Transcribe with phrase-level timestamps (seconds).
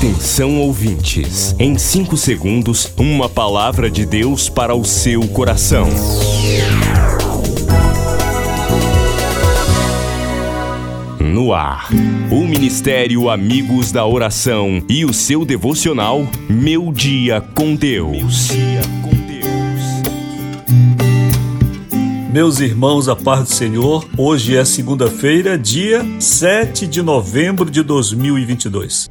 [0.00, 5.86] Atenção ouvintes, em 5 segundos, uma palavra de Deus para o seu coração.
[11.20, 11.90] No ar,
[12.30, 18.48] o Ministério Amigos da Oração e o seu devocional Meu Dia com Deus.
[22.32, 29.10] Meus irmãos, a paz do Senhor, hoje é segunda-feira, dia 7 de novembro de 2022.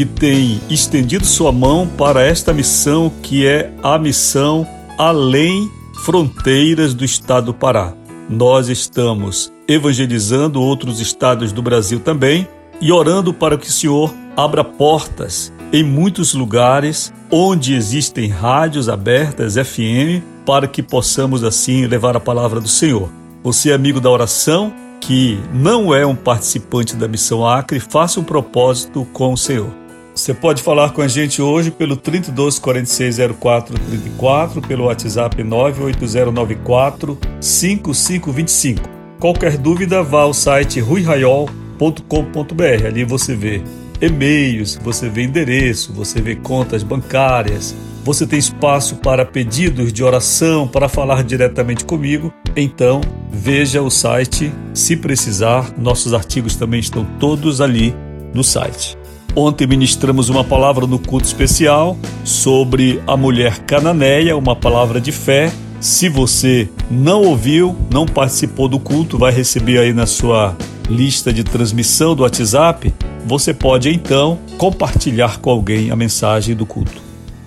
[0.00, 5.70] que tem estendido sua mão para esta missão que é a missão além
[6.06, 7.92] fronteiras do estado do Pará.
[8.26, 12.48] Nós estamos evangelizando outros estados do Brasil também
[12.80, 19.56] e orando para que o Senhor abra portas em muitos lugares onde existem rádios abertas
[19.56, 23.10] FM para que possamos assim levar a palavra do Senhor.
[23.42, 29.06] Você amigo da oração que não é um participante da missão Acre, faça um propósito
[29.12, 29.79] com o Senhor.
[30.20, 37.18] Você pode falar com a gente hoje pelo 32 46 04 34, pelo WhatsApp 98094
[37.40, 38.82] 5525.
[39.18, 42.86] Qualquer dúvida, vá ao site ruiraiol.com.br.
[42.86, 43.62] Ali você vê
[43.98, 50.68] e-mails, você vê endereço, você vê contas bancárias, você tem espaço para pedidos de oração,
[50.68, 52.30] para falar diretamente comigo.
[52.54, 53.00] Então,
[53.32, 55.72] veja o site se precisar.
[55.78, 57.94] Nossos artigos também estão todos ali
[58.34, 58.99] no site.
[59.34, 65.52] Ontem ministramos uma palavra no culto especial sobre a mulher cananeia, uma palavra de fé.
[65.80, 70.56] Se você não ouviu, não participou do culto, vai receber aí na sua
[70.88, 72.92] lista de transmissão do WhatsApp.
[73.24, 77.00] Você pode então compartilhar com alguém a mensagem do culto.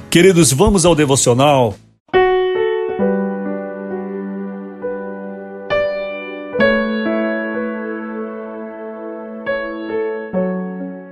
[0.09, 1.75] Queridos, vamos ao devocional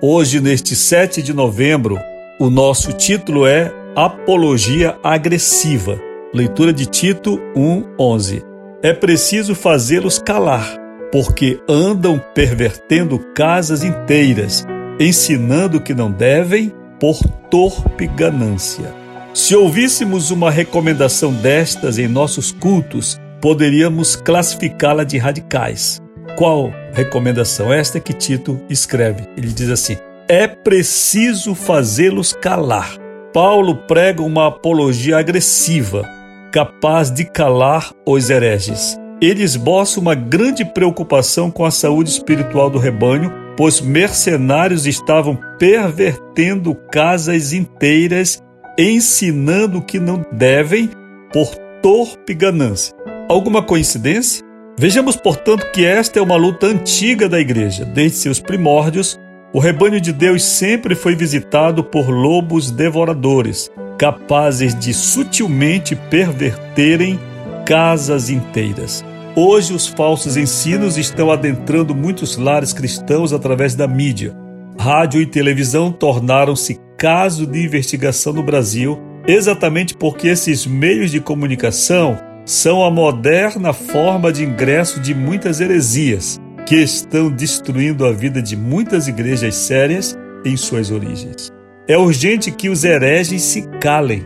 [0.04, 2.00] Hoje, neste 7 de novembro,
[2.40, 6.02] o nosso título é Apologia Agressiva.
[6.34, 8.42] Leitura de Tito 1:11.
[8.82, 10.76] É preciso fazê-los calar,
[11.12, 14.66] porque andam pervertendo casas inteiras,
[15.00, 17.20] ensinando que não devem por
[17.52, 18.92] torpe ganância.
[19.36, 26.01] Se ouvíssemos uma recomendação destas em nossos cultos, poderíamos classificá-la de radicais.
[26.38, 27.72] Qual recomendação?
[27.72, 29.28] Esta que Tito escreve.
[29.38, 29.98] Ele diz assim:
[30.28, 32.98] é preciso fazê-los calar.
[33.34, 36.08] Paulo prega uma apologia agressiva,
[36.52, 38.98] capaz de calar os hereges.
[39.22, 46.76] Ele esboça uma grande preocupação com a saúde espiritual do rebanho, pois mercenários estavam pervertendo
[46.92, 48.42] casas inteiras,
[48.78, 50.90] ensinando que não devem
[51.32, 52.94] por torpe ganância.
[53.30, 54.44] Alguma coincidência?
[54.78, 57.86] Vejamos, portanto, que esta é uma luta antiga da igreja.
[57.86, 59.20] Desde seus primórdios,
[59.54, 67.20] o rebanho de Deus sempre foi visitado por lobos devoradores, capazes de sutilmente perverterem
[67.66, 69.04] casas inteiras.
[69.36, 74.36] Hoje, os falsos ensinos estão adentrando muitos lares cristãos através da mídia.
[74.80, 82.18] Rádio e televisão tornaram-se caso de investigação no Brasil, exatamente porque esses meios de comunicação
[82.52, 86.38] são a moderna forma de ingresso de muitas heresias
[86.68, 91.50] que estão destruindo a vida de muitas igrejas sérias em suas origens.
[91.88, 94.26] É urgente que os hereges se calem.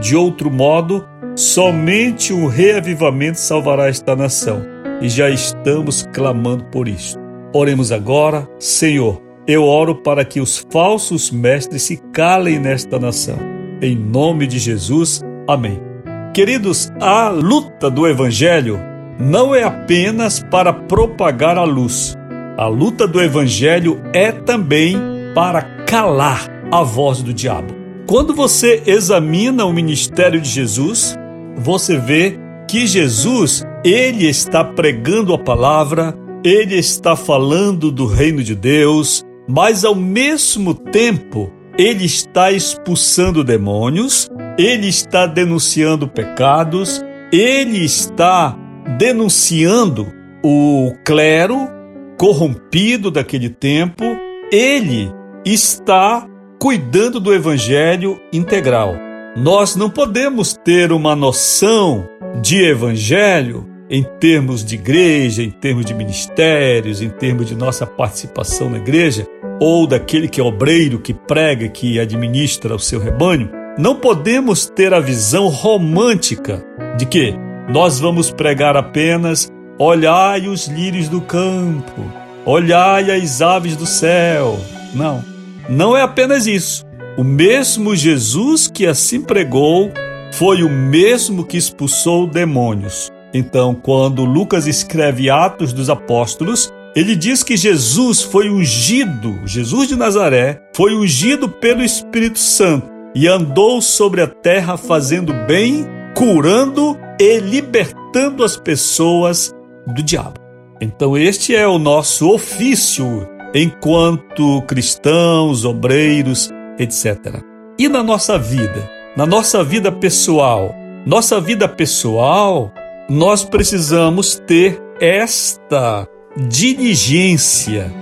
[0.00, 1.04] De outro modo,
[1.34, 4.64] somente um reavivamento salvará esta nação.
[5.02, 7.18] E já estamos clamando por isso.
[7.52, 9.20] Oremos agora, Senhor.
[9.48, 13.38] Eu oro para que os falsos mestres se calem nesta nação.
[13.82, 15.22] Em nome de Jesus.
[15.48, 15.93] Amém.
[16.34, 18.80] Queridos, a luta do Evangelho
[19.20, 22.16] não é apenas para propagar a luz.
[22.58, 24.96] A luta do Evangelho é também
[25.32, 27.72] para calar a voz do diabo.
[28.08, 31.14] Quando você examina o ministério de Jesus,
[31.56, 32.36] você vê
[32.68, 39.84] que Jesus, ele está pregando a palavra, ele está falando do reino de Deus, mas
[39.84, 41.48] ao mesmo tempo,
[41.78, 48.56] ele está expulsando demônios, ele está denunciando pecados, ele está
[48.98, 50.12] denunciando
[50.44, 51.68] o clero
[52.16, 54.04] corrompido daquele tempo,
[54.52, 55.10] ele
[55.44, 56.26] está
[56.60, 58.94] cuidando do evangelho integral.
[59.36, 62.08] Nós não podemos ter uma noção
[62.40, 68.70] de evangelho em termos de igreja, em termos de ministérios, em termos de nossa participação
[68.70, 69.26] na igreja,
[69.60, 73.63] ou daquele que é obreiro, que prega, que administra o seu rebanho.
[73.76, 76.64] Não podemos ter a visão romântica
[76.96, 77.34] de que
[77.68, 82.08] nós vamos pregar apenas olhai os lírios do campo,
[82.46, 84.60] olhai as aves do céu.
[84.94, 85.24] Não.
[85.68, 86.84] Não é apenas isso.
[87.18, 89.90] O mesmo Jesus que assim pregou
[90.34, 93.10] foi o mesmo que expulsou demônios.
[93.32, 99.96] Então, quando Lucas escreve Atos dos Apóstolos, ele diz que Jesus foi ungido, Jesus de
[99.96, 107.38] Nazaré, foi ungido pelo Espírito Santo e andou sobre a terra fazendo bem, curando e
[107.38, 109.54] libertando as pessoas
[109.86, 110.40] do diabo.
[110.80, 117.40] Então, este é o nosso ofício enquanto cristãos, obreiros, etc.
[117.78, 120.74] E na nossa vida, na nossa vida pessoal,
[121.06, 122.72] nossa vida pessoal,
[123.08, 126.08] nós precisamos ter esta
[126.48, 127.92] diligência,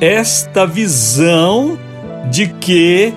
[0.00, 1.78] esta visão
[2.30, 3.12] de que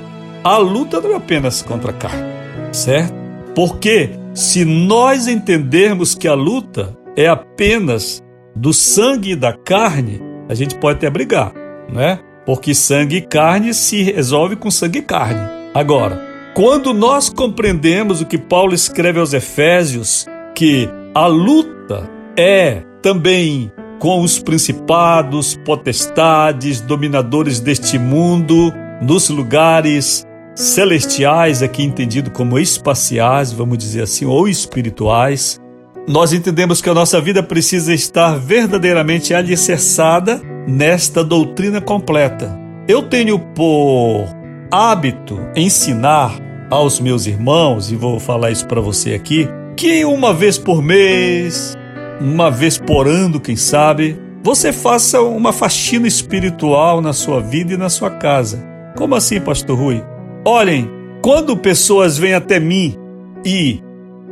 [0.46, 2.32] a luta não é apenas contra a carne,
[2.72, 3.14] certo?
[3.54, 8.24] Porque se nós entendermos que a luta é apenas
[8.56, 11.52] do sangue e da carne, a gente pode até brigar
[11.92, 12.20] né?
[12.46, 15.42] Porque sangue e carne se resolve com sangue e carne.
[15.74, 16.22] Agora,
[16.54, 24.22] quando nós compreendemos o que Paulo escreve aos Efésios, que a luta é também com
[24.22, 28.72] os principados, potestades, dominadores deste mundo,
[29.02, 35.60] nos lugares celestiais, aqui entendido como espaciais, vamos dizer assim, ou espirituais,
[36.08, 42.58] nós entendemos que a nossa vida precisa estar verdadeiramente alicerçada nesta doutrina completa.
[42.88, 44.26] Eu tenho por
[44.72, 50.58] hábito ensinar aos meus irmãos, e vou falar isso para você aqui, que uma vez
[50.58, 51.76] por mês,
[52.22, 57.78] uma vez por ano, quem sabe, você faça uma faxina espiritual na sua vida e
[57.78, 58.64] na sua casa.
[58.96, 60.15] Como assim, Pastor Rui?
[60.48, 60.88] Olhem,
[61.24, 62.96] quando pessoas vêm até mim
[63.44, 63.82] e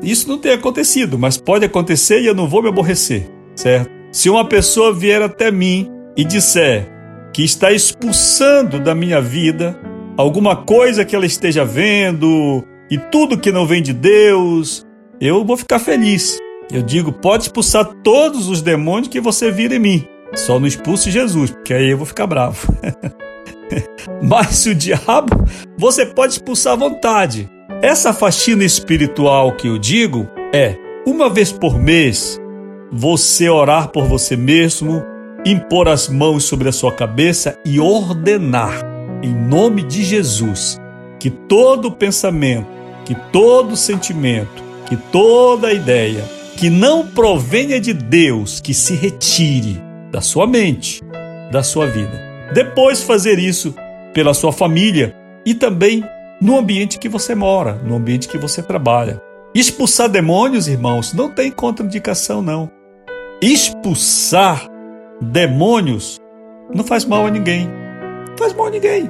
[0.04, 3.90] isso não tem acontecido, mas pode acontecer e eu não vou me aborrecer, certo?
[4.12, 6.88] Se uma pessoa vier até mim e disser
[7.34, 9.76] que está expulsando da minha vida
[10.16, 14.86] alguma coisa que ela esteja vendo e tudo que não vem de Deus,
[15.20, 16.38] eu vou ficar feliz.
[16.72, 20.08] Eu digo, pode expulsar todos os demônios que você vira em mim.
[20.36, 22.72] Só não expulse Jesus, porque aí eu vou ficar bravo.
[24.22, 25.46] Mas o diabo,
[25.78, 27.50] você pode expulsar à vontade.
[27.82, 30.76] Essa faxina espiritual que eu digo é,
[31.06, 32.40] uma vez por mês,
[32.92, 35.04] você orar por você mesmo,
[35.46, 38.82] impor as mãos sobre a sua cabeça e ordenar,
[39.22, 40.80] em nome de Jesus,
[41.20, 42.68] que todo pensamento,
[43.04, 46.24] que todo sentimento, que toda ideia
[46.56, 49.82] que não provenha de Deus, que se retire
[50.12, 51.02] da sua mente,
[51.52, 52.33] da sua vida.
[52.54, 53.74] Depois fazer isso
[54.14, 56.04] pela sua família e também
[56.40, 59.22] no ambiente que você mora, no ambiente que você trabalha.
[59.56, 62.70] Expulsar demônios, irmãos, não tem contraindicação não.
[63.42, 64.68] Expulsar
[65.22, 66.20] demônios
[66.74, 67.68] não faz mal a ninguém.
[68.30, 69.10] Não faz mal a ninguém.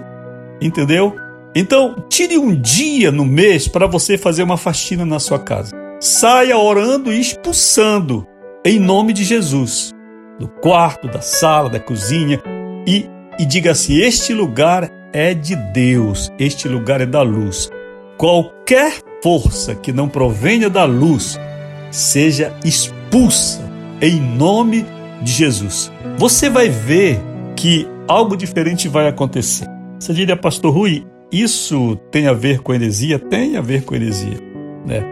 [0.61, 1.15] Entendeu?
[1.55, 5.71] Então, tire um dia no mês para você fazer uma faxina na sua casa.
[5.99, 8.25] Saia orando e expulsando
[8.65, 9.91] em nome de Jesus.
[10.39, 12.41] Do quarto, da sala, da cozinha
[12.87, 13.07] e,
[13.39, 17.69] e diga assim: Este lugar é de Deus, este lugar é da luz.
[18.17, 21.39] Qualquer força que não provenha da luz
[21.91, 23.61] seja expulsa
[24.01, 24.85] em nome
[25.21, 27.21] de Jesus, você vai ver
[27.55, 29.67] que algo diferente vai acontecer.
[29.99, 33.17] Você diria, Pastor Rui, isso tem a ver com heresia?
[33.17, 34.37] Tem a ver com heresia,
[34.85, 35.03] né?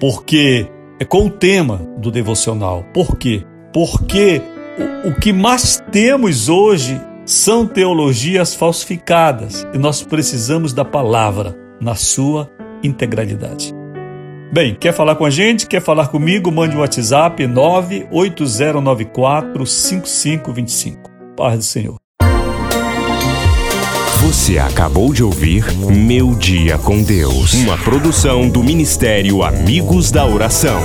[0.00, 0.66] Porque
[0.98, 2.84] é com o tema do devocional.
[2.92, 3.44] Por quê?
[3.72, 4.42] Porque
[5.04, 11.94] o, o que mais temos hoje são teologias falsificadas e nós precisamos da palavra na
[11.94, 12.50] sua
[12.82, 13.72] integralidade.
[14.52, 15.68] Bem, quer falar com a gente?
[15.68, 16.50] Quer falar comigo?
[16.50, 21.08] Mande um WhatsApp 98094 5525.
[21.36, 21.94] Paz do Senhor.
[24.22, 30.80] Você acabou de ouvir Meu Dia com Deus, uma produção do Ministério Amigos da Oração.